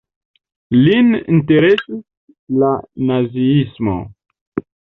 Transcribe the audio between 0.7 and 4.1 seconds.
Lin interesis la Naziismo.